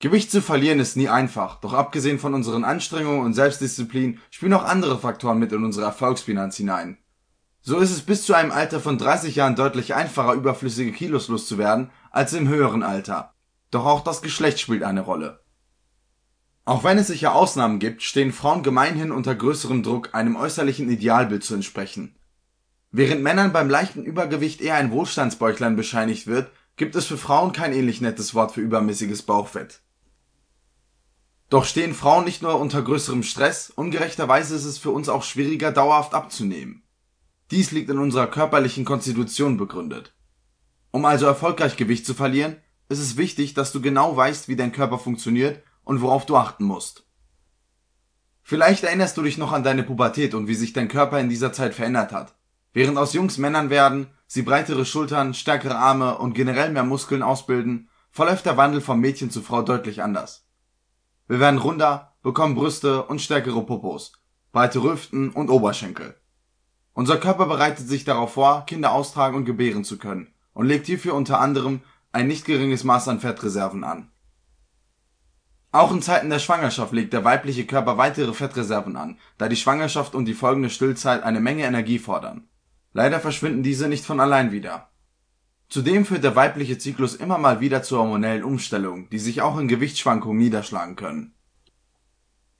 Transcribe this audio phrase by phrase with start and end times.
[0.00, 4.62] Gewicht zu verlieren ist nie einfach, doch abgesehen von unseren Anstrengungen und Selbstdisziplin spielen auch
[4.62, 6.98] andere Faktoren mit in unsere Erfolgsbilanz hinein.
[7.62, 11.90] So ist es bis zu einem Alter von 30 Jahren deutlich einfacher überflüssige Kilos loszuwerden
[12.12, 13.34] als im höheren Alter,
[13.72, 15.40] doch auch das Geschlecht spielt eine Rolle.
[16.64, 21.42] Auch wenn es sicher Ausnahmen gibt, stehen Frauen gemeinhin unter größerem Druck, einem äußerlichen Idealbild
[21.42, 22.14] zu entsprechen.
[22.92, 27.72] Während Männern beim leichten Übergewicht eher ein Wohlstandsbäuchlein bescheinigt wird, gibt es für Frauen kein
[27.72, 29.82] ähnlich nettes Wort für übermäßiges Bauchfett
[31.50, 35.72] doch stehen Frauen nicht nur unter größerem Stress, ungerechterweise ist es für uns auch schwieriger
[35.72, 36.82] dauerhaft abzunehmen.
[37.50, 40.14] Dies liegt in unserer körperlichen Konstitution begründet.
[40.90, 42.56] Um also erfolgreich Gewicht zu verlieren,
[42.90, 46.64] ist es wichtig, dass du genau weißt, wie dein Körper funktioniert und worauf du achten
[46.64, 47.06] musst.
[48.42, 51.52] Vielleicht erinnerst du dich noch an deine Pubertät und wie sich dein Körper in dieser
[51.52, 52.34] Zeit verändert hat.
[52.74, 57.88] Während aus Jungs Männern werden, sie breitere Schultern, stärkere Arme und generell mehr Muskeln ausbilden,
[58.10, 60.47] verläuft der Wandel vom Mädchen zu Frau deutlich anders
[61.28, 64.12] wir werden runder, bekommen Brüste und stärkere Popos,
[64.50, 66.16] breite Hüften und Oberschenkel.
[66.94, 71.14] Unser Körper bereitet sich darauf vor, Kinder austragen und gebären zu können und legt hierfür
[71.14, 74.10] unter anderem ein nicht geringes Maß an Fettreserven an.
[75.70, 80.14] Auch in Zeiten der Schwangerschaft legt der weibliche Körper weitere Fettreserven an, da die Schwangerschaft
[80.14, 82.48] und die folgende Stillzeit eine Menge Energie fordern.
[82.94, 84.88] Leider verschwinden diese nicht von allein wieder
[85.68, 89.68] Zudem führt der weibliche Zyklus immer mal wieder zu hormonellen Umstellungen, die sich auch in
[89.68, 91.34] Gewichtsschwankungen niederschlagen können.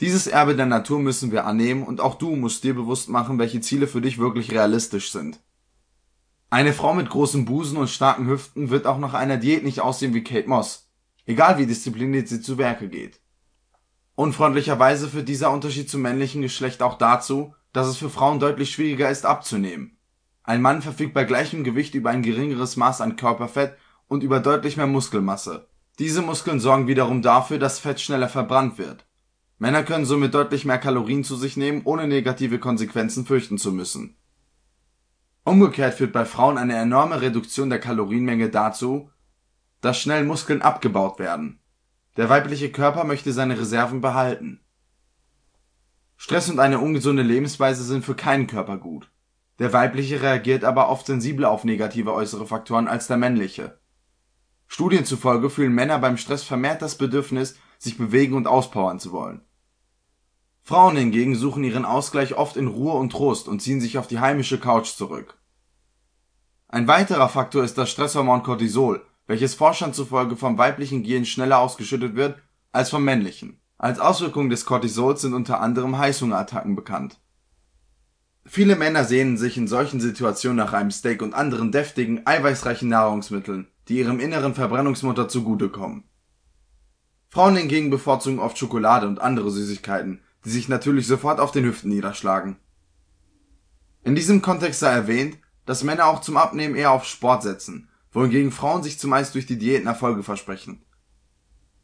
[0.00, 3.60] Dieses Erbe der Natur müssen wir annehmen und auch du musst dir bewusst machen, welche
[3.60, 5.40] Ziele für dich wirklich realistisch sind.
[6.50, 10.12] Eine Frau mit großem Busen und starken Hüften wird auch nach einer Diät nicht aussehen
[10.12, 10.90] wie Kate Moss,
[11.26, 13.20] egal wie diszipliniert sie zu Werke geht.
[14.16, 19.10] Unfreundlicherweise führt dieser Unterschied zum männlichen Geschlecht auch dazu, dass es für Frauen deutlich schwieriger
[19.10, 19.95] ist abzunehmen
[20.46, 24.76] ein Mann verfügt bei gleichem Gewicht über ein geringeres Maß an Körperfett und über deutlich
[24.76, 25.66] mehr Muskelmasse.
[25.98, 29.04] Diese Muskeln sorgen wiederum dafür, dass Fett schneller verbrannt wird.
[29.58, 34.16] Männer können somit deutlich mehr Kalorien zu sich nehmen, ohne negative Konsequenzen fürchten zu müssen.
[35.42, 39.10] Umgekehrt führt bei Frauen eine enorme Reduktion der Kalorienmenge dazu,
[39.80, 41.58] dass schnell Muskeln abgebaut werden.
[42.16, 44.60] Der weibliche Körper möchte seine Reserven behalten.
[46.16, 49.10] Stress und eine ungesunde Lebensweise sind für keinen Körper gut
[49.58, 53.78] der weibliche reagiert aber oft sensibler auf negative äußere Faktoren als der männliche.
[54.66, 59.42] Studien zufolge fühlen Männer beim Stress vermehrt das Bedürfnis, sich bewegen und auspowern zu wollen.
[60.62, 64.18] Frauen hingegen suchen ihren Ausgleich oft in Ruhe und Trost und ziehen sich auf die
[64.18, 65.38] heimische Couch zurück.
[66.68, 72.16] Ein weiterer Faktor ist das Stresshormon Cortisol, welches Forschern zufolge vom weiblichen Gehirn schneller ausgeschüttet
[72.16, 72.38] wird
[72.72, 73.60] als vom männlichen.
[73.78, 77.20] Als Auswirkung des Cortisols sind unter anderem Heißhungerattacken bekannt
[78.48, 83.66] Viele Männer sehnen sich in solchen Situationen nach einem Steak und anderen deftigen, eiweißreichen Nahrungsmitteln,
[83.88, 86.04] die ihrem inneren Verbrennungsmotor zugutekommen.
[87.28, 91.88] Frauen hingegen bevorzugen oft Schokolade und andere Süßigkeiten, die sich natürlich sofort auf den Hüften
[91.88, 92.56] niederschlagen.
[94.04, 98.52] In diesem Kontext sei erwähnt, dass Männer auch zum Abnehmen eher auf Sport setzen, wohingegen
[98.52, 100.84] Frauen sich zumeist durch die Diäten Erfolge versprechen.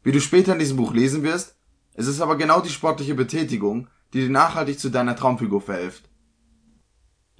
[0.01, 1.57] Wie du später in diesem Buch lesen wirst,
[1.95, 6.09] ist es aber genau die sportliche Betätigung, die dir nachhaltig zu deiner Traumfigur verhilft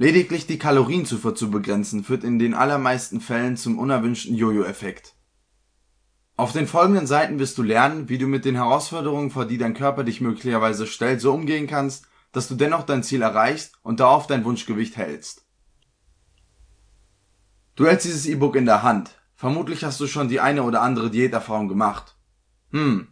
[0.03, 5.15] Lediglich die Kalorienzufuhr zu begrenzen führt in den allermeisten Fällen zum unerwünschten Jojo-Effekt.
[6.35, 9.73] Auf den folgenden Seiten wirst du lernen, wie du mit den Herausforderungen, vor die dein
[9.73, 14.27] Körper dich möglicherweise stellt, so umgehen kannst, dass du dennoch dein Ziel erreichst und darauf
[14.27, 15.45] dein Wunschgewicht hältst.
[17.77, 19.21] Du hältst dieses E-Book in der Hand.
[19.35, 22.17] Vermutlich hast du schon die eine oder andere Diäterfahrung gemacht.
[22.71, 23.07] Hm.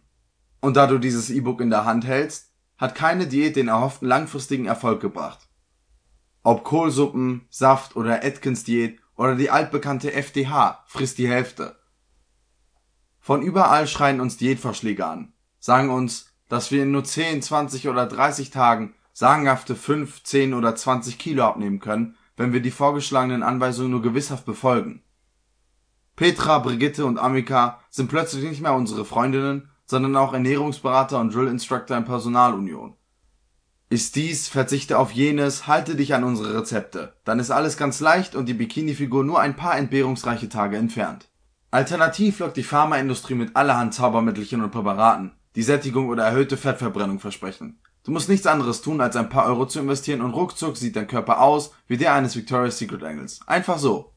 [0.60, 4.66] Und da du dieses E-Book in der Hand hältst, hat keine Diät den erhofften langfristigen
[4.66, 5.48] Erfolg gebracht
[6.42, 11.76] ob Kohlsuppen, Saft oder Atkins-Diät oder die altbekannte FDH, frisst die Hälfte.
[13.20, 18.06] Von überall schreien uns Diätvorschläge an, sagen uns, dass wir in nur 10, 20 oder
[18.06, 23.90] 30 Tagen sagenhafte 5, 10 oder 20 Kilo abnehmen können, wenn wir die vorgeschlagenen Anweisungen
[23.90, 25.02] nur gewisshaft befolgen.
[26.16, 31.48] Petra, Brigitte und Amika sind plötzlich nicht mehr unsere Freundinnen, sondern auch Ernährungsberater und Drill
[31.48, 32.96] Instructor in Personalunion
[33.92, 37.12] ist dies, verzichte auf jenes, halte dich an unsere Rezepte.
[37.24, 41.28] Dann ist alles ganz leicht und die Bikini-Figur nur ein paar entbehrungsreiche Tage entfernt.
[41.70, 47.80] Alternativ lockt die Pharmaindustrie mit allerhand Zaubermittelchen und Präparaten, die Sättigung oder erhöhte Fettverbrennung versprechen.
[48.02, 51.06] Du musst nichts anderes tun, als ein paar Euro zu investieren und ruckzuck sieht dein
[51.06, 53.40] Körper aus wie der eines Victoria's Secret Engels.
[53.46, 54.11] Einfach so.